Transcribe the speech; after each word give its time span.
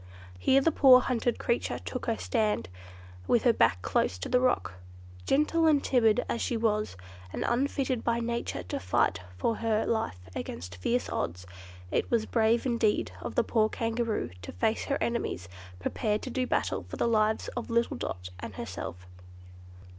Here 0.39 0.61
the 0.61 0.71
poor 0.71 0.99
hunted 0.99 1.37
creature 1.37 1.77
took 1.77 2.07
her 2.07 2.17
stand, 2.17 2.69
with 3.27 3.43
her 3.43 3.53
back 3.53 3.83
close 3.83 4.17
to 4.17 4.29
the 4.29 4.39
rock. 4.39 4.73
Gentle 5.27 5.67
and 5.67 5.83
timid 5.83 6.25
as 6.27 6.41
she 6.41 6.57
was, 6.57 6.97
and 7.31 7.45
unfitted 7.47 8.03
by 8.03 8.19
nature 8.19 8.63
to 8.63 8.79
fight 8.79 9.19
for 9.37 9.57
her 9.57 9.85
life 9.85 10.17
against 10.35 10.77
fierce 10.77 11.07
odds, 11.09 11.45
it 11.91 12.09
was 12.09 12.25
brave 12.25 12.65
indeed 12.65 13.11
of 13.21 13.35
the 13.35 13.43
poor 13.43 13.69
Kangaroo 13.69 14.31
to 14.41 14.51
face 14.51 14.85
her 14.85 14.97
enemies, 14.99 15.47
prepared 15.79 16.23
to 16.23 16.31
do 16.31 16.47
battle 16.47 16.81
for 16.89 16.97
the 16.97 17.07
lives 17.07 17.47
of 17.49 17.69
little 17.69 17.95
Dot 17.95 18.29
and 18.39 18.55
herself. 18.55 19.05